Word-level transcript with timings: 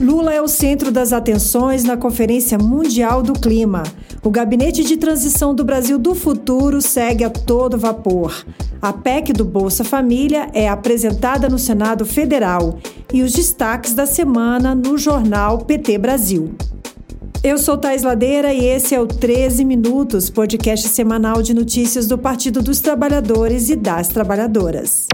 Lula 0.00 0.32
é 0.32 0.40
o 0.40 0.46
centro 0.46 0.92
das 0.92 1.12
atenções 1.12 1.82
na 1.82 1.96
Conferência 1.96 2.56
Mundial 2.56 3.20
do 3.20 3.32
Clima. 3.32 3.82
O 4.22 4.30
Gabinete 4.30 4.84
de 4.84 4.96
Transição 4.96 5.52
do 5.52 5.64
Brasil 5.64 5.98
do 5.98 6.14
Futuro 6.14 6.80
segue 6.80 7.24
a 7.24 7.30
todo 7.30 7.76
vapor. 7.76 8.46
A 8.80 8.92
PEC 8.92 9.32
do 9.32 9.44
Bolsa 9.44 9.82
Família 9.82 10.50
é 10.54 10.68
apresentada 10.68 11.48
no 11.48 11.58
Senado 11.58 12.06
Federal 12.06 12.78
e 13.12 13.22
os 13.22 13.32
destaques 13.32 13.92
da 13.92 14.06
semana 14.06 14.72
no 14.72 14.96
jornal 14.96 15.58
PT 15.58 15.98
Brasil. 15.98 16.54
Eu 17.42 17.58
sou 17.58 17.76
Thais 17.76 18.04
Ladeira 18.04 18.54
e 18.54 18.66
esse 18.66 18.94
é 18.94 19.00
o 19.00 19.06
13 19.06 19.64
Minutos, 19.64 20.30
podcast 20.30 20.88
semanal 20.88 21.42
de 21.42 21.52
notícias 21.52 22.06
do 22.06 22.16
Partido 22.16 22.62
dos 22.62 22.80
Trabalhadores 22.80 23.68
e 23.68 23.74
das 23.74 24.06
Trabalhadoras. 24.06 25.08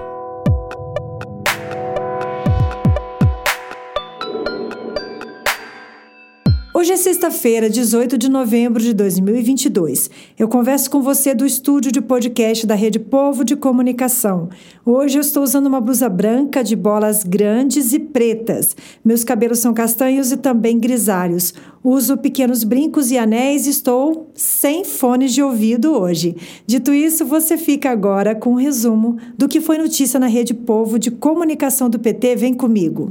Hoje 6.84 6.92
é 6.92 6.96
sexta-feira, 6.98 7.70
18 7.70 8.18
de 8.18 8.30
novembro 8.30 8.78
de 8.78 8.92
2022. 8.92 10.10
Eu 10.38 10.46
converso 10.46 10.90
com 10.90 11.00
você 11.00 11.34
do 11.34 11.46
estúdio 11.46 11.90
de 11.90 12.02
podcast 12.02 12.66
da 12.66 12.74
Rede 12.74 12.98
Povo 12.98 13.42
de 13.42 13.56
Comunicação. 13.56 14.50
Hoje 14.84 15.16
eu 15.16 15.22
estou 15.22 15.42
usando 15.42 15.66
uma 15.66 15.80
blusa 15.80 16.10
branca 16.10 16.62
de 16.62 16.76
bolas 16.76 17.24
grandes 17.24 17.94
e 17.94 17.98
pretas. 17.98 18.76
Meus 19.02 19.24
cabelos 19.24 19.60
são 19.60 19.72
castanhos 19.72 20.30
e 20.30 20.36
também 20.36 20.78
grisalhos. 20.78 21.54
Uso 21.82 22.18
pequenos 22.18 22.64
brincos 22.64 23.10
e 23.10 23.16
anéis 23.16 23.66
e 23.66 23.70
estou 23.70 24.30
sem 24.34 24.84
fones 24.84 25.32
de 25.32 25.42
ouvido 25.42 25.98
hoje. 25.98 26.36
Dito 26.66 26.92
isso, 26.92 27.24
você 27.24 27.56
fica 27.56 27.90
agora 27.90 28.34
com 28.34 28.50
um 28.50 28.56
resumo 28.56 29.16
do 29.38 29.48
que 29.48 29.58
foi 29.58 29.78
notícia 29.78 30.20
na 30.20 30.26
Rede 30.26 30.52
Povo 30.52 30.98
de 30.98 31.10
Comunicação 31.10 31.88
do 31.88 31.98
PT. 31.98 32.36
Vem 32.36 32.52
comigo. 32.52 33.10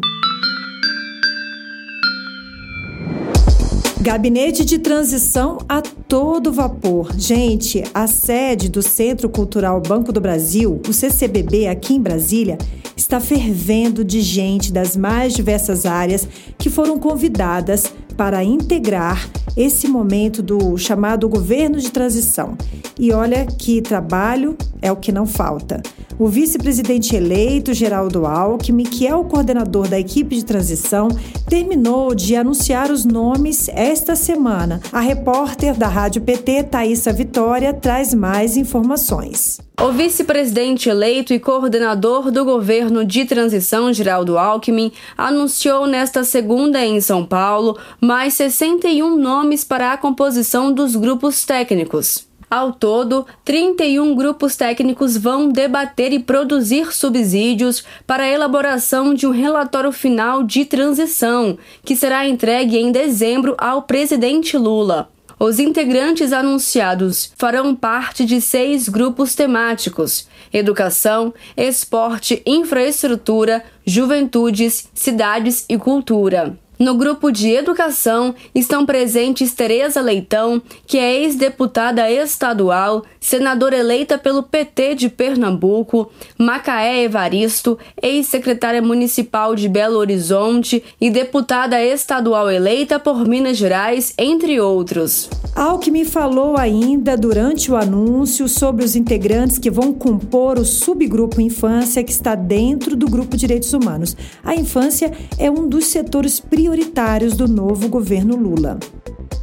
Gabinete 4.03 4.65
de 4.65 4.79
transição 4.79 5.59
a 5.69 5.81
todo 5.81 6.51
vapor. 6.51 7.13
Gente, 7.17 7.85
a 7.93 8.05
sede 8.05 8.67
do 8.67 8.81
Centro 8.81 9.29
Cultural 9.29 9.79
Banco 9.79 10.11
do 10.11 10.19
Brasil, 10.19 10.81
o 10.85 10.91
CCBB, 10.91 11.67
aqui 11.67 11.93
em 11.93 12.01
Brasília, 12.01 12.57
está 12.97 13.21
fervendo 13.21 14.03
de 14.03 14.19
gente 14.19 14.73
das 14.73 14.97
mais 14.97 15.33
diversas 15.33 15.85
áreas 15.85 16.27
que 16.57 16.69
foram 16.69 16.99
convidadas 16.99 17.93
para 18.17 18.43
integrar 18.43 19.25
esse 19.55 19.87
momento 19.87 20.43
do 20.43 20.77
chamado 20.77 21.29
governo 21.29 21.79
de 21.79 21.89
transição. 21.89 22.57
E 22.99 23.11
olha 23.11 23.45
que 23.45 23.81
trabalho 23.81 24.57
é 24.81 24.91
o 24.91 24.95
que 24.95 25.11
não 25.11 25.25
falta. 25.25 25.81
O 26.19 26.27
vice-presidente 26.27 27.15
eleito, 27.15 27.73
Geraldo 27.73 28.25
Alckmin, 28.25 28.83
que 28.83 29.07
é 29.07 29.15
o 29.15 29.23
coordenador 29.23 29.87
da 29.87 29.99
equipe 29.99 30.35
de 30.35 30.45
transição, 30.45 31.07
terminou 31.49 32.13
de 32.13 32.35
anunciar 32.35 32.91
os 32.91 33.03
nomes 33.03 33.67
esta 33.69 34.15
semana. 34.15 34.79
A 34.91 34.99
repórter 34.99 35.75
da 35.75 35.87
Rádio 35.87 36.21
PT, 36.21 36.63
Thaisa 36.63 37.11
Vitória, 37.11 37.73
traz 37.73 38.13
mais 38.13 38.55
informações. 38.55 39.59
O 39.81 39.91
vice-presidente 39.91 40.87
eleito 40.87 41.33
e 41.33 41.39
coordenador 41.39 42.31
do 42.31 42.45
governo 42.45 43.03
de 43.03 43.25
transição, 43.25 43.91
Geraldo 43.91 44.37
Alckmin, 44.37 44.91
anunciou 45.17 45.87
nesta 45.87 46.23
segunda 46.23 46.85
em 46.85 47.01
São 47.01 47.25
Paulo 47.25 47.77
mais 47.99 48.35
61 48.35 49.17
nomes 49.17 49.63
para 49.63 49.91
a 49.91 49.97
composição 49.97 50.71
dos 50.71 50.95
grupos 50.95 51.43
técnicos. 51.43 52.31
Ao 52.53 52.71
todo, 52.71 53.25
31 53.43 54.13
grupos 54.13 54.55
técnicos 54.55 55.17
vão 55.17 55.49
debater 55.49 56.13
e 56.13 56.19
produzir 56.19 56.93
subsídios 56.93 57.83
para 58.05 58.25
a 58.25 58.29
elaboração 58.29 59.15
de 59.15 59.25
um 59.25 59.31
relatório 59.31 59.91
final 59.91 60.43
de 60.43 60.63
transição, 60.63 61.57
que 61.83 61.95
será 61.95 62.27
entregue 62.27 62.77
em 62.77 62.91
dezembro 62.91 63.55
ao 63.57 63.81
presidente 63.81 64.55
Lula. 64.55 65.09
Os 65.39 65.57
integrantes 65.57 66.31
anunciados 66.31 67.33
farão 67.39 67.73
parte 67.73 68.23
de 68.23 68.39
seis 68.39 68.87
grupos 68.87 69.33
temáticos: 69.33 70.27
educação, 70.53 71.33
esporte, 71.57 72.43
infraestrutura, 72.45 73.65
juventudes, 73.83 74.87
cidades 74.93 75.65
e 75.67 75.75
cultura. 75.75 76.55
No 76.77 76.95
grupo 76.95 77.31
de 77.31 77.51
educação 77.51 78.33
estão 78.53 78.85
presentes 78.85 79.53
Tereza 79.53 80.01
Leitão, 80.01 80.61
que 80.87 80.97
é 80.97 81.21
ex-deputada 81.21 82.09
estadual, 82.09 83.03
senadora 83.19 83.77
eleita 83.77 84.17
pelo 84.17 84.41
PT 84.41 84.95
de 84.95 85.09
Pernambuco, 85.09 86.11
Macaé 86.37 87.03
Evaristo, 87.03 87.77
ex-secretária 88.01 88.81
municipal 88.81 89.55
de 89.55 89.69
Belo 89.69 89.97
Horizonte 89.97 90.83
e 90.99 91.09
deputada 91.09 91.81
estadual 91.83 92.49
eleita 92.49 92.99
por 92.99 93.27
Minas 93.27 93.57
Gerais, 93.57 94.13
entre 94.17 94.59
outros. 94.59 95.29
Alckmin 95.55 96.03
falou 96.03 96.57
ainda 96.57 97.15
durante 97.15 97.71
o 97.71 97.75
anúncio 97.75 98.49
sobre 98.49 98.83
os 98.83 98.95
integrantes 98.95 99.59
que 99.59 99.69
vão 99.69 99.93
compor 99.93 100.57
o 100.57 100.65
subgrupo 100.65 101.39
Infância 101.39 102.03
que 102.03 102.11
está 102.11 102.33
dentro 102.33 102.95
do 102.95 103.07
grupo 103.07 103.37
Direitos 103.37 103.71
Humanos. 103.71 104.17
A 104.43 104.55
infância 104.55 105.11
é 105.37 105.51
um 105.51 105.67
dos 105.67 105.85
setores 105.85 106.39
prioritários 106.39 107.35
do 107.35 107.47
novo 107.47 107.87
governo 107.87 108.35
Lula. 108.35 108.79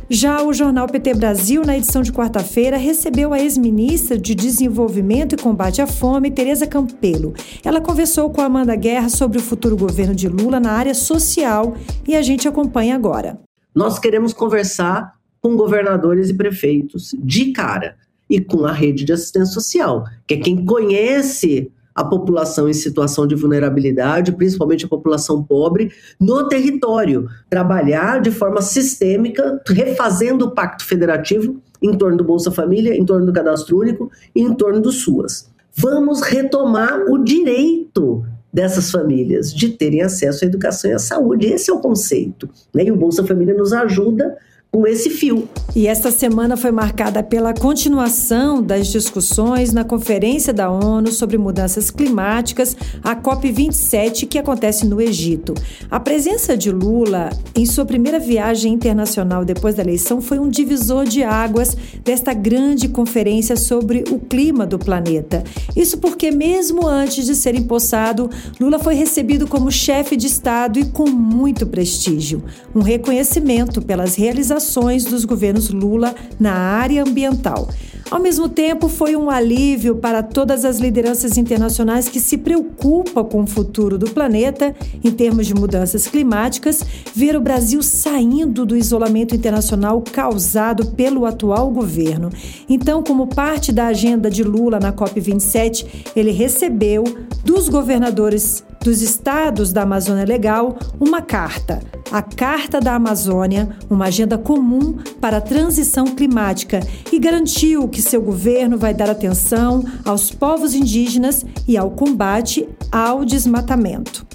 Já 0.09 0.43
o 0.43 0.53
jornal 0.53 0.89
PT 0.89 1.15
Brasil, 1.15 1.65
na 1.65 1.77
edição 1.77 2.03
de 2.03 2.13
quarta-feira, 2.13 2.77
recebeu 2.77 3.33
a 3.33 3.39
ex-ministra 3.39 4.19
de 4.19 4.35
Desenvolvimento 4.35 5.37
e 5.37 5.39
Combate 5.39 5.81
à 5.81 5.87
Fome, 5.87 6.33
Tereza 6.33 6.67
Campelo. 6.67 7.35
Ela 7.65 7.81
conversou 7.81 8.29
com 8.31 8.41
Amanda 8.41 8.75
Guerra 8.75 9.09
sobre 9.09 9.39
o 9.39 9.43
futuro 9.43 9.77
governo 9.77 10.13
de 10.17 10.27
Lula 10.27 10.59
na 10.59 10.73
área 10.73 10.95
social 10.95 11.77
e 12.09 12.17
a 12.17 12.23
gente 12.23 12.49
acompanha 12.49 12.97
agora. 12.97 13.39
Nós 13.73 14.01
queremos 14.01 14.33
conversar 14.33 15.20
com 15.41 15.57
governadores 15.57 16.29
e 16.29 16.35
prefeitos 16.35 17.15
de 17.19 17.53
cara 17.53 17.97
e 18.29 18.41
com 18.41 18.65
a 18.65 18.73
rede 18.73 19.05
de 19.05 19.13
assistência 19.13 19.53
social, 19.53 20.05
que 20.27 20.35
é 20.35 20.37
quem 20.39 20.65
conhece 20.65 21.71
a 21.95 22.05
população 22.05 22.69
em 22.69 22.73
situação 22.73 23.27
de 23.27 23.35
vulnerabilidade, 23.35 24.33
principalmente 24.33 24.85
a 24.85 24.89
população 24.89 25.43
pobre, 25.43 25.93
no 26.19 26.49
território. 26.49 27.29
Trabalhar 27.49 28.21
de 28.21 28.31
forma 28.31 28.63
sistêmica, 28.63 29.61
refazendo 29.67 30.47
o 30.47 30.51
pacto 30.53 30.85
federativo 30.85 31.61
em 31.83 31.97
torno 31.97 32.17
do 32.17 32.25
Bolsa 32.25 32.51
Família, 32.51 32.97
em 32.97 33.05
torno 33.05 33.27
do 33.27 33.33
cadastro 33.33 33.79
único 33.79 34.11
e 34.35 34.41
em 34.41 34.55
torno 34.55 34.81
do 34.81 34.93
SUAS. 34.93 35.51
Vamos 35.75 36.21
retomar 36.23 37.05
o 37.09 37.19
direito 37.23 38.25
dessas 38.53 38.91
famílias 38.91 39.53
de 39.55 39.71
terem 39.71 40.03
acesso 40.03 40.45
à 40.45 40.49
educação 40.49 40.91
e 40.91 40.95
à 40.95 40.99
saúde. 40.99 41.47
Esse 41.47 41.71
é 41.71 41.75
o 41.75 41.81
conceito. 41.81 42.49
Né? 42.75 42.85
E 42.85 42.93
o 42.93 42.97
Bolsa 42.97 43.25
Família 43.25 43.55
nos 43.55 43.73
ajuda 43.73 44.37
com 44.73 44.87
esse 44.87 45.11
fio. 45.11 45.49
E 45.75 45.87
esta 45.87 46.11
semana 46.11 46.57
foi 46.57 46.71
marcada 46.71 47.23
pela 47.23 47.53
continuação 47.53 48.63
das 48.63 48.89
discussões 48.89 49.73
na 49.73 49.85
Conferência 49.85 50.53
da 50.53 50.71
ONU 50.71 51.13
sobre 51.13 51.39
Mudanças 51.39 51.91
Climáticas, 51.91 52.77
a 53.03 53.15
COP27, 53.17 54.27
que 54.27 54.39
acontece 54.39 54.87
no 54.87 55.01
Egito. 55.01 55.55
A 55.91 55.99
presença 55.99 56.57
de 56.57 56.71
Lula 56.71 57.31
em 57.55 57.67
sua 57.67 57.85
primeira 57.85 58.19
viagem 58.19 58.73
internacional 58.73 59.45
depois 59.45 59.75
da 59.75 59.83
eleição 59.83 60.21
foi 60.21 60.39
um 60.39 60.49
divisor 60.49 61.05
de 61.05 61.23
águas 61.23 61.77
desta 62.05 62.33
grande 62.33 62.89
conferência 62.89 63.57
sobre 63.57 64.05
o 64.11 64.19
clima 64.19 64.67
do 64.67 64.79
planeta. 64.79 65.43
Isso 65.77 65.99
porque, 65.99 66.31
mesmo 66.31 66.87
antes 66.87 67.25
de 67.25 67.35
ser 67.35 67.55
empossado, 67.55 68.29
Lula 68.61 68.79
foi 68.79 68.95
recebido 68.95 69.47
como 69.47 69.71
chefe 69.71 70.17
de 70.17 70.27
Estado 70.27 70.79
e 70.79 70.85
com 70.85 71.09
muito 71.09 71.67
prestígio 71.67 72.45
um 72.75 72.81
reconhecimento 72.81 73.83
pelas 73.83 74.15
realizações 74.15 74.60
ações 74.61 75.05
dos 75.05 75.25
governos 75.25 75.71
Lula 75.71 76.15
na 76.39 76.53
área 76.53 77.03
ambiental. 77.03 77.69
Ao 78.11 78.21
mesmo 78.21 78.49
tempo, 78.49 78.89
foi 78.89 79.15
um 79.15 79.31
alívio 79.31 79.95
para 79.95 80.21
todas 80.21 80.65
as 80.65 80.79
lideranças 80.79 81.39
internacionais 81.39 82.09
que 82.09 82.19
se 82.19 82.37
preocupam 82.37 83.23
com 83.23 83.43
o 83.43 83.47
futuro 83.47 83.97
do 83.97 84.11
planeta 84.11 84.75
em 85.03 85.13
termos 85.13 85.47
de 85.47 85.55
mudanças 85.55 86.09
climáticas, 86.09 86.85
ver 87.15 87.37
o 87.37 87.41
Brasil 87.41 87.81
saindo 87.83 88.67
do 88.67 88.77
isolamento 88.77 89.35
internacional 89.35 90.03
causado 90.03 90.87
pelo 90.87 91.25
atual 91.25 91.71
governo. 91.71 92.31
Então, 92.69 93.01
como 93.01 93.29
parte 93.29 93.71
da 93.71 93.87
agenda 93.87 94.29
de 94.29 94.43
Lula 94.43 94.81
na 94.81 94.93
COP27, 94.93 95.87
ele 96.17 96.33
recebeu 96.33 97.05
dos 97.45 97.69
governadores 97.69 98.65
dos 98.83 99.03
estados 99.03 99.73
da 99.73 99.83
Amazônia 99.83 100.25
Legal 100.25 100.79
uma 100.99 101.21
carta, 101.21 101.81
a 102.11 102.23
Carta 102.23 102.81
da 102.81 102.95
Amazônia, 102.95 103.77
uma 103.89 104.07
agenda 104.07 104.37
comum 104.37 104.99
para 105.21 105.37
a 105.37 105.41
transição 105.41 106.07
climática, 106.07 106.81
e 107.13 107.19
garantiu 107.19 107.89
que 107.89 108.03
seu 108.03 108.21
governo 108.21 108.77
vai 108.77 108.93
dar 108.93 109.09
atenção 109.09 109.85
aos 110.05 110.31
povos 110.31 110.75
indígenas 110.75 111.45
e 111.69 111.77
ao 111.77 111.91
combate 111.91 112.69
ao 112.91 113.25
desmatamento. 113.25 114.27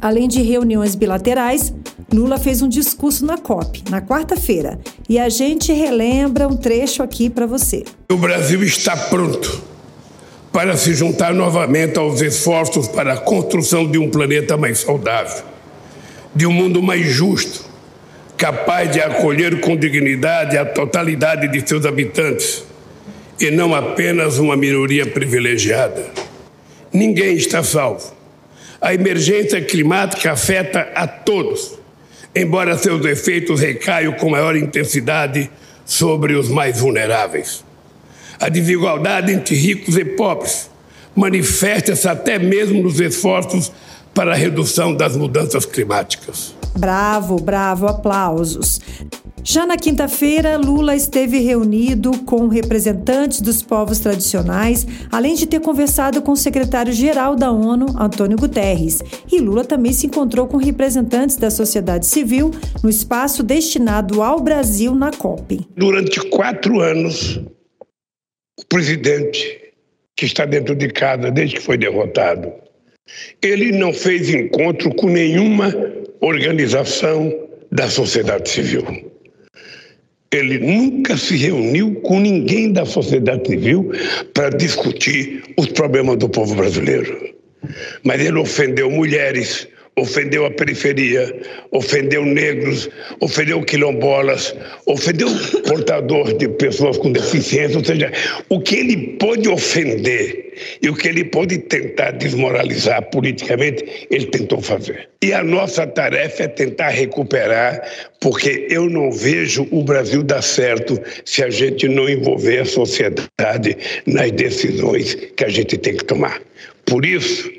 Além 0.00 0.26
de 0.26 0.42
reuniões 0.42 0.94
bilaterais, 0.94 1.72
Lula 2.12 2.38
fez 2.38 2.60
um 2.60 2.68
discurso 2.68 3.24
na 3.24 3.38
COP, 3.38 3.84
na 3.88 4.00
quarta-feira, 4.00 4.80
e 5.08 5.18
a 5.18 5.28
gente 5.28 5.72
relembra 5.72 6.48
um 6.48 6.56
trecho 6.56 7.02
aqui 7.02 7.30
para 7.30 7.46
você. 7.46 7.84
O 8.10 8.16
Brasil 8.16 8.64
está 8.64 8.96
pronto 8.96 9.69
para 10.52 10.76
se 10.76 10.94
juntar 10.94 11.32
novamente 11.32 11.98
aos 11.98 12.20
esforços 12.20 12.88
para 12.88 13.14
a 13.14 13.18
construção 13.18 13.88
de 13.88 13.98
um 13.98 14.10
planeta 14.10 14.56
mais 14.56 14.80
saudável. 14.80 15.44
de 16.32 16.46
um 16.46 16.52
mundo 16.52 16.80
mais 16.80 17.06
justo, 17.06 17.64
capaz 18.36 18.90
de 18.92 19.00
acolher 19.00 19.60
com 19.60 19.76
dignidade 19.76 20.56
a 20.56 20.64
totalidade 20.64 21.48
de 21.48 21.68
seus 21.68 21.84
habitantes 21.84 22.64
e 23.40 23.50
não 23.50 23.74
apenas 23.74 24.38
uma 24.38 24.56
minoria 24.56 25.06
privilegiada. 25.06 26.06
Ninguém 26.92 27.34
está 27.34 27.64
salvo. 27.64 28.14
A 28.80 28.94
emergência 28.94 29.60
climática 29.60 30.32
afeta 30.32 30.88
a 30.94 31.06
todos, 31.06 31.78
embora 32.34 32.78
seus 32.78 33.04
efeitos 33.04 33.60
recaiam 33.60 34.12
com 34.12 34.30
maior 34.30 34.54
intensidade 34.56 35.50
sobre 35.84 36.34
os 36.34 36.48
mais 36.48 36.78
vulneráveis. 36.78 37.64
A 38.40 38.48
desigualdade 38.48 39.32
entre 39.32 39.54
ricos 39.54 39.96
e 39.96 40.04
pobres 40.04 40.70
manifesta-se 41.14 42.08
até 42.08 42.38
mesmo 42.38 42.82
nos 42.82 42.98
esforços 42.98 43.70
para 44.14 44.32
a 44.32 44.34
redução 44.34 44.94
das 44.94 45.14
mudanças 45.14 45.66
climáticas. 45.66 46.54
Bravo, 46.74 47.36
bravo, 47.36 47.86
aplausos. 47.86 48.80
Já 49.42 49.66
na 49.66 49.76
quinta-feira, 49.76 50.56
Lula 50.56 50.94
esteve 50.94 51.38
reunido 51.38 52.12
com 52.24 52.48
representantes 52.48 53.40
dos 53.40 53.62
povos 53.62 53.98
tradicionais, 53.98 54.86
além 55.10 55.34
de 55.34 55.46
ter 55.46 55.60
conversado 55.60 56.22
com 56.22 56.32
o 56.32 56.36
secretário-geral 56.36 57.34
da 57.34 57.50
ONU, 57.50 57.86
Antônio 57.98 58.38
Guterres. 58.38 59.00
E 59.30 59.38
Lula 59.38 59.64
também 59.64 59.92
se 59.92 60.06
encontrou 60.06 60.46
com 60.46 60.56
representantes 60.56 61.36
da 61.36 61.50
sociedade 61.50 62.06
civil 62.06 62.50
no 62.82 62.88
espaço 62.88 63.42
destinado 63.42 64.22
ao 64.22 64.40
Brasil 64.40 64.94
na 64.94 65.10
COP. 65.10 65.60
Durante 65.76 66.20
quatro 66.28 66.80
anos, 66.80 67.40
o 68.60 68.66
presidente, 68.66 69.72
que 70.16 70.26
está 70.26 70.44
dentro 70.44 70.74
de 70.74 70.88
casa 70.88 71.30
desde 71.30 71.56
que 71.56 71.62
foi 71.62 71.78
derrotado, 71.78 72.52
ele 73.42 73.72
não 73.72 73.92
fez 73.92 74.28
encontro 74.28 74.94
com 74.94 75.08
nenhuma 75.08 75.74
organização 76.20 77.32
da 77.72 77.88
sociedade 77.88 78.48
civil. 78.48 78.84
Ele 80.32 80.58
nunca 80.58 81.16
se 81.16 81.36
reuniu 81.36 81.94
com 82.02 82.20
ninguém 82.20 82.72
da 82.72 82.84
sociedade 82.84 83.48
civil 83.48 83.90
para 84.32 84.50
discutir 84.50 85.42
os 85.56 85.66
problemas 85.68 86.18
do 86.18 86.28
povo 86.28 86.54
brasileiro. 86.54 87.34
Mas 88.04 88.20
ele 88.20 88.38
ofendeu 88.38 88.90
mulheres, 88.90 89.66
ofendeu 90.00 90.46
a 90.46 90.50
periferia, 90.50 91.34
ofendeu 91.70 92.24
negros, 92.24 92.88
ofendeu 93.20 93.62
quilombolas, 93.62 94.54
ofendeu 94.86 95.28
portadores 95.66 96.36
de 96.38 96.48
pessoas 96.48 96.96
com 96.98 97.12
deficiência, 97.12 97.78
ou 97.78 97.84
seja, 97.84 98.12
o 98.48 98.60
que 98.60 98.76
ele 98.76 99.16
pode 99.18 99.48
ofender 99.48 100.50
e 100.82 100.88
o 100.88 100.94
que 100.94 101.08
ele 101.08 101.24
pode 101.24 101.58
tentar 101.58 102.12
desmoralizar 102.12 103.02
politicamente, 103.10 104.06
ele 104.10 104.26
tentou 104.26 104.60
fazer. 104.60 105.08
E 105.22 105.32
a 105.32 105.42
nossa 105.42 105.86
tarefa 105.86 106.44
é 106.44 106.48
tentar 106.48 106.88
recuperar, 106.88 107.82
porque 108.20 108.66
eu 108.70 108.88
não 108.88 109.12
vejo 109.12 109.66
o 109.70 109.82
Brasil 109.82 110.22
dar 110.22 110.42
certo 110.42 111.00
se 111.24 111.42
a 111.42 111.50
gente 111.50 111.88
não 111.88 112.08
envolver 112.08 112.60
a 112.60 112.64
sociedade 112.64 113.76
nas 114.06 114.30
decisões 114.32 115.14
que 115.14 115.44
a 115.44 115.48
gente 115.48 115.76
tem 115.78 115.96
que 115.96 116.04
tomar. 116.04 116.40
Por 116.84 117.04
isso, 117.04 117.50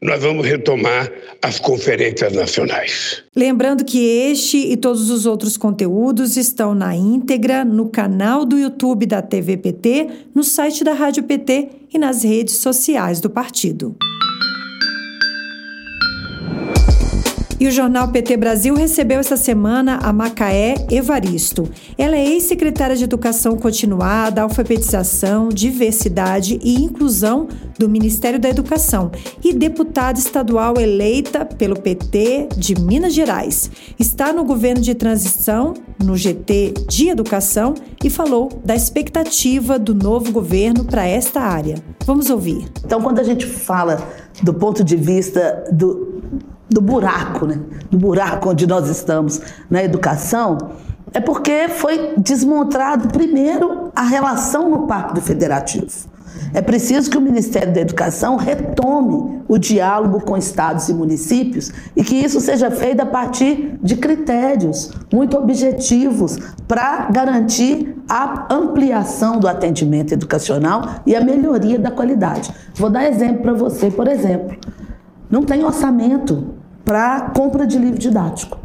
nós 0.00 0.22
vamos 0.22 0.46
retomar 0.46 1.10
as 1.42 1.58
conferências 1.58 2.32
nacionais. 2.32 3.22
Lembrando 3.34 3.84
que 3.84 3.98
este 3.98 4.58
e 4.58 4.76
todos 4.76 5.10
os 5.10 5.26
outros 5.26 5.56
conteúdos 5.56 6.36
estão 6.36 6.74
na 6.74 6.94
íntegra 6.94 7.64
no 7.64 7.88
canal 7.88 8.44
do 8.44 8.58
YouTube 8.58 9.06
da 9.06 9.20
TVPT, 9.22 10.08
no 10.34 10.44
site 10.44 10.84
da 10.84 10.92
Rádio 10.92 11.24
PT 11.24 11.68
e 11.92 11.98
nas 11.98 12.22
redes 12.22 12.56
sociais 12.56 13.20
do 13.20 13.28
partido. 13.28 13.96
E 17.60 17.66
o 17.66 17.72
jornal 17.72 18.06
PT 18.06 18.36
Brasil 18.36 18.72
recebeu 18.76 19.18
essa 19.18 19.36
semana 19.36 19.98
a 20.00 20.12
Macaé 20.12 20.76
Evaristo. 20.92 21.68
Ela 21.96 22.16
é 22.16 22.24
ex-secretária 22.24 22.94
de 22.94 23.02
Educação 23.02 23.56
Continuada, 23.56 24.42
Alfabetização, 24.42 25.48
Diversidade 25.48 26.60
e 26.62 26.76
Inclusão 26.76 27.48
do 27.76 27.88
Ministério 27.88 28.38
da 28.38 28.48
Educação 28.48 29.10
e 29.42 29.52
deputada 29.52 30.20
estadual 30.20 30.74
eleita 30.78 31.44
pelo 31.44 31.74
PT 31.80 32.50
de 32.56 32.80
Minas 32.80 33.12
Gerais. 33.12 33.70
Está 33.98 34.32
no 34.32 34.44
governo 34.44 34.80
de 34.80 34.94
transição, 34.94 35.74
no 36.00 36.16
GT 36.16 36.74
de 36.88 37.08
Educação 37.08 37.74
e 38.04 38.08
falou 38.08 38.48
da 38.64 38.76
expectativa 38.76 39.80
do 39.80 39.96
novo 39.96 40.30
governo 40.30 40.84
para 40.84 41.04
esta 41.04 41.40
área. 41.40 41.74
Vamos 42.06 42.30
ouvir. 42.30 42.68
Então, 42.84 43.02
quando 43.02 43.18
a 43.18 43.24
gente 43.24 43.44
fala 43.44 44.08
do 44.42 44.54
ponto 44.54 44.84
de 44.84 44.96
vista 44.96 45.64
do 45.72 46.07
do 46.70 46.80
buraco, 46.80 47.46
né? 47.46 47.58
do 47.90 47.98
buraco 47.98 48.50
onde 48.50 48.66
nós 48.66 48.88
estamos 48.88 49.40
na 49.70 49.82
educação, 49.82 50.58
é 51.12 51.20
porque 51.20 51.68
foi 51.68 52.14
desmontado 52.18 53.08
primeiro 53.08 53.90
a 53.94 54.02
relação 54.02 54.68
no 54.68 54.86
Pacto 54.86 55.20
Federativo. 55.20 55.86
É 56.52 56.62
preciso 56.62 57.10
que 57.10 57.16
o 57.16 57.20
Ministério 57.20 57.72
da 57.72 57.80
Educação 57.80 58.36
retome 58.36 59.42
o 59.48 59.58
diálogo 59.58 60.20
com 60.20 60.36
estados 60.36 60.88
e 60.88 60.94
municípios 60.94 61.72
e 61.96 62.04
que 62.04 62.14
isso 62.14 62.40
seja 62.40 62.70
feito 62.70 63.00
a 63.00 63.06
partir 63.06 63.78
de 63.82 63.96
critérios 63.96 64.92
muito 65.12 65.36
objetivos 65.36 66.36
para 66.66 67.10
garantir 67.10 67.96
a 68.08 68.46
ampliação 68.54 69.38
do 69.38 69.48
atendimento 69.48 70.12
educacional 70.12 70.82
e 71.06 71.16
a 71.16 71.24
melhoria 71.24 71.78
da 71.78 71.90
qualidade. 71.90 72.52
Vou 72.74 72.90
dar 72.90 73.06
exemplo 73.06 73.42
para 73.42 73.52
você, 73.54 73.90
por 73.90 74.06
exemplo. 74.06 74.56
Não 75.30 75.42
tem 75.42 75.64
orçamento 75.64 76.57
para 76.88 77.32
compra 77.36 77.66
de 77.66 77.78
livro 77.78 77.98
didático. 77.98 78.58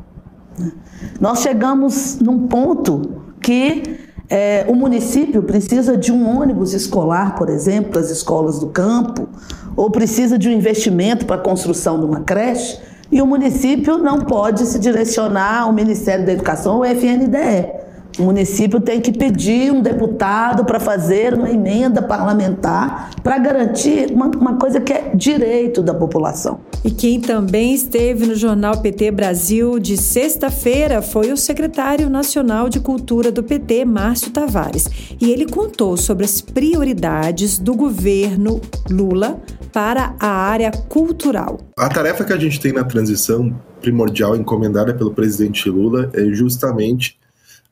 Nós 1.19 1.41
chegamos 1.41 2.19
num 2.21 2.47
ponto 2.47 3.01
que 3.41 3.99
é, 4.29 4.65
o 4.69 4.73
município 4.73 5.43
precisa 5.43 5.97
de 5.97 6.09
um 6.09 6.39
ônibus 6.39 6.73
escolar, 6.73 7.35
por 7.35 7.49
exemplo, 7.49 7.91
para 7.91 7.99
as 7.99 8.09
escolas 8.09 8.59
do 8.59 8.67
campo, 8.67 9.27
ou 9.75 9.91
precisa 9.91 10.39
de 10.39 10.47
um 10.47 10.53
investimento 10.53 11.25
para 11.25 11.35
a 11.35 11.39
construção 11.39 11.99
de 11.99 12.05
uma 12.05 12.21
creche, 12.21 12.79
e 13.11 13.21
o 13.21 13.27
município 13.27 13.97
não 13.97 14.19
pode 14.19 14.65
se 14.65 14.79
direcionar 14.79 15.63
ao 15.63 15.73
Ministério 15.73 16.25
da 16.25 16.31
Educação 16.31 16.77
ou 16.77 16.85
FNDE. 16.85 17.82
O 18.19 18.23
município 18.23 18.79
tem 18.79 19.01
que 19.01 19.11
pedir 19.11 19.71
um 19.71 19.81
deputado 19.81 20.63
para 20.65 20.79
fazer 20.79 21.33
uma 21.33 21.49
emenda 21.49 22.01
parlamentar 22.01 23.09
para 23.23 23.39
garantir 23.39 24.11
uma, 24.11 24.27
uma, 24.27 24.55
coisa 24.55 24.79
que 24.79 24.93
é 24.93 25.11
direito 25.15 25.81
da 25.81 25.93
população. 25.93 26.59
E 26.83 26.91
quem 26.91 27.19
também 27.19 27.73
esteve 27.73 28.27
no 28.27 28.35
Jornal 28.35 28.77
PT 28.81 29.09
Brasil 29.11 29.79
de 29.79 29.97
sexta-feira 29.97 31.01
foi 31.01 31.31
o 31.31 31.37
secretário 31.37 32.09
nacional 32.09 32.69
de 32.69 32.79
Cultura 32.79 33.31
do 33.31 33.41
PT, 33.41 33.83
Márcio 33.85 34.31
Tavares. 34.31 34.87
E 35.19 35.31
ele 35.31 35.47
contou 35.47 35.97
sobre 35.97 36.25
as 36.25 36.39
prioridades 36.39 37.57
do 37.57 37.73
governo 37.73 38.61
Lula 38.89 39.41
para 39.71 40.15
a 40.19 40.27
área 40.27 40.71
cultural. 40.87 41.57
A 41.75 41.89
tarefa 41.89 42.23
que 42.23 42.31
a 42.33 42.37
gente 42.37 42.59
tem 42.59 42.71
na 42.71 42.83
transição 42.83 43.53
primordial 43.81 44.35
encomendada 44.35 44.93
pelo 44.93 45.13
presidente 45.13 45.67
Lula 45.67 46.11
é 46.13 46.25
justamente 46.25 47.17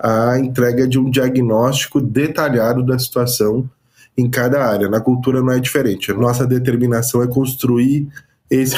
a 0.01 0.39
entrega 0.39 0.88
de 0.88 0.98
um 0.98 1.10
diagnóstico 1.10 2.01
detalhado 2.01 2.84
da 2.84 2.98
situação 2.98 3.70
em 4.17 4.29
cada 4.29 4.65
área. 4.65 4.89
Na 4.89 5.00
cultura 5.00 5.41
não 5.41 5.51
é 5.51 5.60
diferente. 5.60 6.12
A 6.12 6.15
nossa 6.15 6.46
determinação 6.46 7.22
é 7.22 7.27
construir 7.27 8.08
esse 8.50 8.75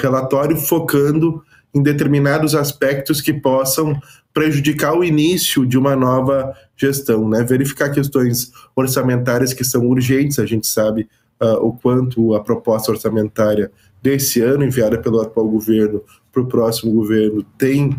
relatório 0.00 0.56
focando 0.56 1.42
em 1.74 1.82
determinados 1.82 2.54
aspectos 2.54 3.20
que 3.20 3.32
possam 3.32 3.98
prejudicar 4.32 4.96
o 4.96 5.04
início 5.04 5.66
de 5.66 5.76
uma 5.76 5.96
nova 5.96 6.54
gestão, 6.76 7.28
né? 7.28 7.42
Verificar 7.42 7.90
questões 7.90 8.52
orçamentárias 8.74 9.52
que 9.52 9.64
são 9.64 9.86
urgentes. 9.86 10.38
A 10.38 10.46
gente 10.46 10.66
sabe 10.66 11.08
uh, 11.42 11.66
o 11.66 11.72
quanto 11.72 12.34
a 12.34 12.40
proposta 12.42 12.92
orçamentária 12.92 13.70
desse 14.00 14.40
ano 14.40 14.64
enviada 14.64 14.98
pelo 14.98 15.20
atual 15.20 15.48
governo 15.48 16.02
para 16.32 16.42
o 16.42 16.46
próximo 16.46 16.92
governo 16.92 17.44
tem 17.58 17.96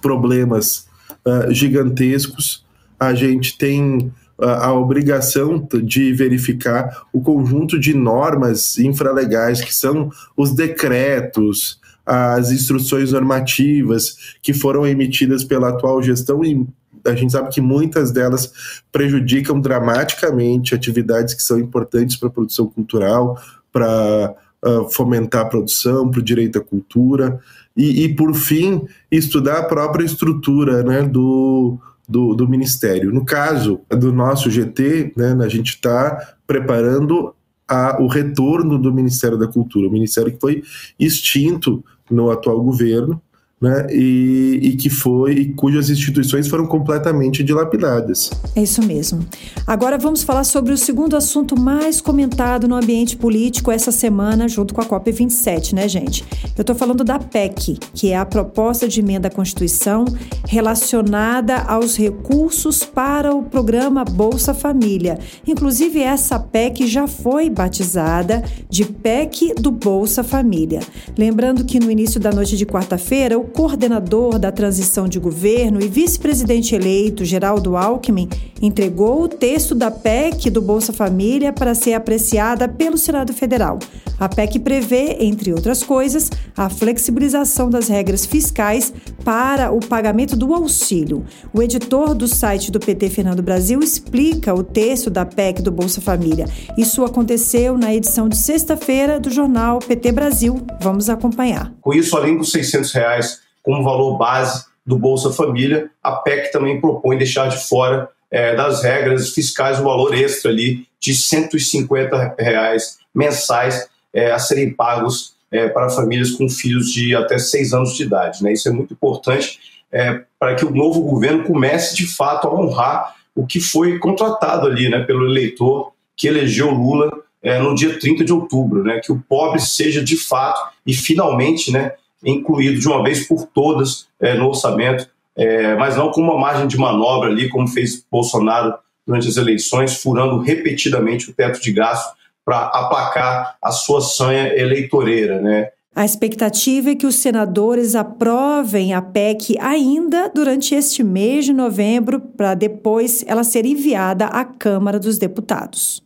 problemas 0.00 0.85
uh, 1.26 1.52
gigantescos. 1.52 2.64
A 2.98 3.14
gente 3.14 3.58
tem 3.58 4.12
a, 4.38 4.66
a 4.66 4.74
obrigação 4.74 5.66
de 5.82 6.12
verificar 6.12 7.06
o 7.12 7.20
conjunto 7.20 7.78
de 7.78 7.94
normas 7.94 8.78
infralegais, 8.78 9.60
que 9.60 9.74
são 9.74 10.10
os 10.36 10.52
decretos, 10.52 11.80
as 12.04 12.52
instruções 12.52 13.12
normativas 13.12 14.36
que 14.40 14.54
foram 14.54 14.86
emitidas 14.86 15.42
pela 15.42 15.70
atual 15.70 16.02
gestão 16.02 16.44
e 16.44 16.66
a 17.04 17.14
gente 17.14 17.32
sabe 17.32 17.50
que 17.50 17.60
muitas 17.60 18.10
delas 18.10 18.52
prejudicam 18.90 19.60
dramaticamente 19.60 20.74
atividades 20.74 21.34
que 21.34 21.42
são 21.42 21.58
importantes 21.58 22.16
para 22.16 22.28
a 22.28 22.32
produção 22.32 22.66
cultural, 22.66 23.40
para 23.72 24.34
uh, 24.64 24.88
fomentar 24.90 25.42
a 25.42 25.48
produção, 25.48 26.10
para 26.10 26.18
o 26.18 26.22
direito 26.22 26.58
à 26.58 26.60
cultura 26.60 27.40
e, 27.76 28.04
e, 28.04 28.14
por 28.14 28.34
fim, 28.34 28.86
estudar 29.10 29.58
a 29.58 29.64
própria 29.64 30.04
estrutura 30.04 30.82
né, 30.82 31.02
do, 31.02 31.78
do, 32.08 32.34
do, 32.34 32.48
Ministério. 32.48 33.12
No 33.12 33.24
caso 33.24 33.80
do 33.90 34.12
nosso 34.12 34.50
GT, 34.50 35.12
né, 35.16 35.36
a 35.44 35.48
gente 35.48 35.70
está 35.70 36.34
preparando 36.46 37.34
a, 37.68 38.00
o 38.00 38.06
retorno 38.06 38.78
do 38.78 38.92
Ministério 38.92 39.36
da 39.36 39.46
Cultura, 39.46 39.88
o 39.88 39.92
Ministério 39.92 40.32
que 40.32 40.40
foi 40.40 40.62
extinto 40.98 41.84
no 42.10 42.30
atual 42.30 42.62
governo. 42.62 43.20
Né, 43.58 43.86
e, 43.90 44.60
e, 44.62 44.76
que 44.76 44.90
foi 44.90 45.32
e 45.32 45.52
cujas 45.54 45.88
instituições 45.88 46.46
foram 46.46 46.66
completamente 46.66 47.42
dilapidadas. 47.42 48.30
É 48.54 48.62
isso 48.62 48.82
mesmo. 48.82 49.26
Agora 49.66 49.96
vamos 49.96 50.22
falar 50.22 50.44
sobre 50.44 50.74
o 50.74 50.76
segundo 50.76 51.16
assunto 51.16 51.58
mais 51.58 51.98
comentado 51.98 52.68
no 52.68 52.74
ambiente 52.74 53.16
político 53.16 53.70
essa 53.70 53.90
semana, 53.90 54.46
junto 54.46 54.74
com 54.74 54.82
a 54.82 54.84
COP 54.84 55.10
27, 55.10 55.74
né, 55.74 55.88
gente? 55.88 56.22
Eu 56.54 56.60
estou 56.60 56.76
falando 56.76 57.02
da 57.02 57.18
PEC, 57.18 57.78
que 57.94 58.10
é 58.10 58.18
a 58.18 58.26
proposta 58.26 58.86
de 58.86 59.00
emenda 59.00 59.28
à 59.28 59.30
Constituição 59.30 60.04
relacionada 60.46 61.56
aos 61.56 61.96
recursos 61.96 62.84
para 62.84 63.34
o 63.34 63.42
programa 63.42 64.04
Bolsa 64.04 64.52
Família. 64.52 65.18
Inclusive 65.46 66.00
essa 66.00 66.38
PEC 66.38 66.86
já 66.86 67.06
foi 67.06 67.48
batizada 67.48 68.44
de 68.68 68.84
PEC 68.84 69.54
do 69.54 69.70
Bolsa 69.70 70.22
Família. 70.22 70.80
Lembrando 71.16 71.64
que 71.64 71.80
no 71.80 71.90
início 71.90 72.20
da 72.20 72.30
noite 72.30 72.54
de 72.54 72.66
quarta-feira 72.66 73.45
coordenador 73.46 74.38
da 74.38 74.52
transição 74.52 75.08
de 75.08 75.18
governo 75.18 75.80
e 75.80 75.88
vice-presidente 75.88 76.74
eleito, 76.74 77.24
Geraldo 77.24 77.76
Alckmin, 77.76 78.28
entregou 78.60 79.22
o 79.22 79.28
texto 79.28 79.74
da 79.74 79.90
PEC 79.90 80.50
do 80.50 80.60
Bolsa 80.60 80.92
Família 80.92 81.52
para 81.52 81.74
ser 81.74 81.94
apreciada 81.94 82.68
pelo 82.68 82.98
Senado 82.98 83.32
Federal. 83.32 83.78
A 84.18 84.28
PEC 84.28 84.58
prevê, 84.58 85.18
entre 85.20 85.52
outras 85.52 85.82
coisas, 85.82 86.30
a 86.56 86.70
flexibilização 86.70 87.68
das 87.68 87.88
regras 87.88 88.24
fiscais 88.24 88.92
para 89.26 89.72
o 89.72 89.80
pagamento 89.80 90.36
do 90.36 90.54
auxílio. 90.54 91.26
O 91.52 91.60
editor 91.60 92.14
do 92.14 92.28
site 92.28 92.70
do 92.70 92.78
PT 92.78 93.10
Fernando 93.10 93.42
Brasil 93.42 93.80
explica 93.80 94.54
o 94.54 94.62
texto 94.62 95.10
da 95.10 95.26
PEC 95.26 95.60
do 95.60 95.72
Bolsa 95.72 96.00
Família. 96.00 96.46
Isso 96.78 97.04
aconteceu 97.04 97.76
na 97.76 97.92
edição 97.92 98.28
de 98.28 98.36
sexta-feira 98.36 99.18
do 99.18 99.28
jornal 99.28 99.80
PT 99.80 100.12
Brasil. 100.12 100.64
Vamos 100.80 101.10
acompanhar. 101.10 101.72
Com 101.80 101.92
isso, 101.92 102.16
além 102.16 102.38
dos 102.38 102.52
600 102.52 102.92
reais 102.92 103.40
como 103.64 103.82
valor 103.82 104.16
base 104.16 104.64
do 104.86 104.96
Bolsa 104.96 105.32
Família, 105.32 105.90
a 106.00 106.12
PEC 106.12 106.52
também 106.52 106.80
propõe 106.80 107.18
deixar 107.18 107.48
de 107.48 107.66
fora 107.66 108.08
é, 108.30 108.54
das 108.54 108.84
regras 108.84 109.30
fiscais 109.30 109.80
o 109.80 109.82
valor 109.82 110.14
extra 110.14 110.52
ali 110.52 110.86
de 111.00 111.12
150 111.12 112.36
reais 112.38 112.98
mensais 113.12 113.88
é, 114.14 114.30
a 114.30 114.38
serem 114.38 114.72
pagos 114.72 115.35
é, 115.50 115.68
para 115.68 115.88
famílias 115.88 116.32
com 116.32 116.48
filhos 116.48 116.92
de 116.92 117.14
até 117.14 117.38
seis 117.38 117.72
anos 117.72 117.94
de 117.94 118.02
idade. 118.02 118.42
Né? 118.42 118.52
Isso 118.52 118.68
é 118.68 118.72
muito 118.72 118.92
importante 118.92 119.58
é, 119.92 120.22
para 120.38 120.54
que 120.54 120.64
o 120.64 120.70
novo 120.70 121.00
governo 121.02 121.44
comece 121.44 121.96
de 121.96 122.06
fato 122.06 122.48
a 122.48 122.54
honrar 122.54 123.14
o 123.34 123.46
que 123.46 123.60
foi 123.60 123.98
contratado 123.98 124.66
ali 124.66 124.88
né, 124.88 125.00
pelo 125.00 125.26
eleitor 125.26 125.92
que 126.16 126.26
elegeu 126.26 126.70
Lula 126.70 127.10
é, 127.42 127.58
no 127.58 127.74
dia 127.74 127.98
30 127.98 128.24
de 128.24 128.32
outubro, 128.32 128.82
né? 128.82 129.00
que 129.00 129.12
o 129.12 129.22
pobre 129.28 129.60
seja 129.60 130.02
de 130.02 130.16
fato 130.16 130.60
e 130.86 130.94
finalmente 130.94 131.70
né, 131.70 131.92
incluído 132.24 132.80
de 132.80 132.88
uma 132.88 133.02
vez 133.02 133.28
por 133.28 133.46
todas 133.46 134.08
é, 134.20 134.34
no 134.34 134.48
orçamento, 134.48 135.08
é, 135.36 135.76
mas 135.76 135.96
não 135.96 136.10
com 136.10 136.22
uma 136.22 136.38
margem 136.38 136.66
de 136.66 136.78
manobra 136.78 137.30
ali, 137.30 137.48
como 137.48 137.68
fez 137.68 138.04
Bolsonaro 138.10 138.74
durante 139.06 139.28
as 139.28 139.36
eleições, 139.36 140.02
furando 140.02 140.40
repetidamente 140.40 141.30
o 141.30 141.34
teto 141.34 141.60
de 141.60 141.72
gasto 141.72 142.16
para 142.46 142.66
aplacar 142.66 143.56
a 143.60 143.72
sua 143.72 144.00
sanha 144.00 144.56
eleitoreira, 144.56 145.40
né? 145.40 145.70
A 145.96 146.04
expectativa 146.04 146.90
é 146.90 146.94
que 146.94 147.06
os 147.06 147.16
senadores 147.16 147.94
aprovem 147.94 148.94
a 148.94 149.02
PEC 149.02 149.58
ainda 149.58 150.30
durante 150.32 150.74
este 150.74 151.02
mês 151.02 151.46
de 151.46 151.52
novembro, 151.52 152.20
para 152.20 152.54
depois 152.54 153.24
ela 153.26 153.42
ser 153.42 153.64
enviada 153.64 154.26
à 154.26 154.44
Câmara 154.44 155.00
dos 155.00 155.18
Deputados. 155.18 156.02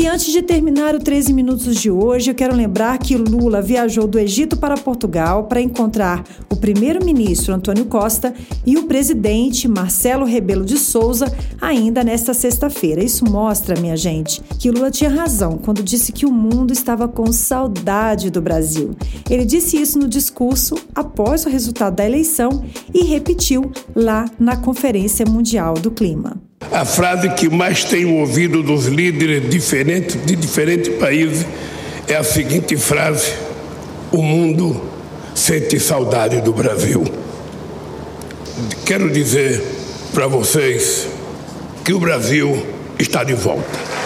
E 0.00 0.06
antes 0.06 0.32
de 0.32 0.40
terminar 0.40 0.94
o 0.94 0.98
13 0.98 1.30
Minutos 1.34 1.76
de 1.76 1.90
hoje, 1.90 2.30
eu 2.30 2.34
quero 2.34 2.56
lembrar 2.56 2.96
que 2.96 3.18
Lula 3.18 3.60
viajou 3.60 4.06
do 4.06 4.18
Egito 4.18 4.56
para 4.56 4.74
Portugal 4.74 5.44
para 5.44 5.60
encontrar 5.60 6.24
o 6.48 6.56
primeiro-ministro 6.56 7.52
Antônio 7.52 7.84
Costa 7.84 8.32
e 8.64 8.78
o 8.78 8.84
presidente 8.84 9.68
Marcelo 9.68 10.24
Rebelo 10.24 10.64
de 10.64 10.78
Souza 10.78 11.30
ainda 11.60 12.02
nesta 12.02 12.32
sexta-feira. 12.32 13.04
Isso 13.04 13.30
mostra, 13.30 13.78
minha 13.78 13.94
gente, 13.94 14.40
que 14.58 14.70
Lula 14.70 14.90
tinha 14.90 15.10
razão 15.10 15.58
quando 15.58 15.82
disse 15.82 16.12
que 16.12 16.24
o 16.24 16.32
mundo 16.32 16.72
estava 16.72 17.06
com 17.06 17.30
saudade 17.30 18.30
do 18.30 18.40
Brasil. 18.40 18.96
Ele 19.28 19.44
disse 19.44 19.76
isso 19.76 19.98
no 19.98 20.08
discurso 20.08 20.76
após 20.94 21.44
o 21.44 21.50
resultado 21.50 21.96
da 21.96 22.06
eleição 22.06 22.64
e 22.94 23.04
repetiu 23.04 23.70
lá 23.94 24.24
na 24.38 24.56
Conferência 24.56 25.26
Mundial 25.26 25.74
do 25.74 25.90
Clima. 25.90 26.49
A 26.72 26.84
frase 26.84 27.28
que 27.30 27.48
mais 27.48 27.84
tenho 27.84 28.16
ouvido 28.16 28.62
dos 28.62 28.86
líderes 28.86 29.48
diferentes 29.50 30.16
de 30.24 30.36
diferentes 30.36 30.88
países 30.96 31.46
é 32.06 32.16
a 32.16 32.22
seguinte 32.22 32.76
frase: 32.76 33.32
O 34.12 34.22
mundo 34.22 34.88
sente 35.34 35.80
saudade 35.80 36.40
do 36.40 36.52
Brasil. 36.52 37.04
Quero 38.84 39.10
dizer 39.10 39.62
para 40.12 40.26
vocês 40.26 41.08
que 41.84 41.92
o 41.92 41.98
Brasil 41.98 42.66
está 42.98 43.24
de 43.24 43.34
volta. 43.34 43.99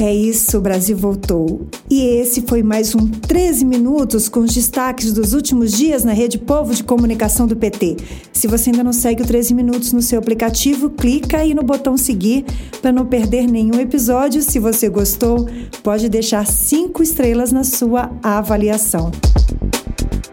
É 0.00 0.14
isso, 0.14 0.58
o 0.58 0.60
Brasil 0.60 0.96
voltou. 0.96 1.66
E 1.90 2.00
esse 2.02 2.42
foi 2.42 2.62
mais 2.62 2.94
um 2.94 3.08
13 3.08 3.64
minutos 3.64 4.28
com 4.28 4.40
os 4.40 4.54
destaques 4.54 5.12
dos 5.12 5.32
últimos 5.32 5.72
dias 5.72 6.04
na 6.04 6.12
Rede 6.12 6.38
Povo 6.38 6.72
de 6.72 6.84
Comunicação 6.84 7.48
do 7.48 7.56
PT. 7.56 7.96
Se 8.32 8.46
você 8.46 8.70
ainda 8.70 8.84
não 8.84 8.92
segue 8.92 9.22
o 9.22 9.26
13 9.26 9.54
minutos 9.54 9.92
no 9.92 10.00
seu 10.00 10.20
aplicativo, 10.20 10.88
clica 10.88 11.38
aí 11.38 11.52
no 11.52 11.64
botão 11.64 11.96
seguir 11.96 12.44
para 12.80 12.92
não 12.92 13.06
perder 13.06 13.48
nenhum 13.48 13.80
episódio. 13.80 14.40
Se 14.40 14.60
você 14.60 14.88
gostou, 14.88 15.48
pode 15.82 16.08
deixar 16.08 16.46
cinco 16.46 17.02
estrelas 17.02 17.50
na 17.50 17.64
sua 17.64 18.08
avaliação. 18.22 19.10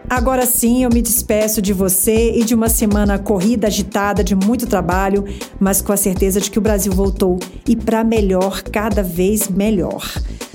Agora 0.08 0.46
sim, 0.46 0.84
eu 0.84 0.90
me 0.90 1.02
despeço 1.02 1.60
de 1.60 1.72
você 1.72 2.32
e 2.36 2.44
de 2.44 2.54
uma 2.54 2.68
semana 2.68 3.18
corrida, 3.18 3.66
agitada, 3.66 4.22
de 4.22 4.36
muito 4.36 4.66
trabalho, 4.66 5.24
mas 5.58 5.82
com 5.82 5.92
a 5.92 5.96
certeza 5.96 6.40
de 6.40 6.50
que 6.50 6.58
o 6.58 6.62
Brasil 6.62 6.92
voltou 6.92 7.38
e 7.66 7.74
para 7.74 8.04
melhor, 8.04 8.62
cada 8.62 9.02
vez 9.02 9.48
melhor. 9.48 10.04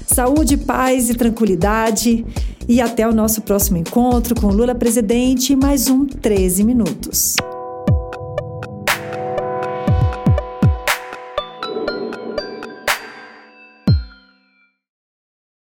Saúde, 0.07 0.57
paz 0.57 1.09
e 1.09 1.15
tranquilidade. 1.15 2.25
E 2.67 2.79
até 2.79 3.07
o 3.07 3.13
nosso 3.13 3.41
próximo 3.41 3.77
encontro 3.77 4.39
com 4.39 4.47
Lula 4.47 4.75
presidente, 4.75 5.55
mais 5.55 5.89
um 5.89 6.05
13 6.05 6.63
minutos. 6.63 7.35